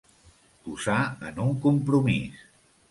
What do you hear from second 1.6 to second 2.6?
compromís.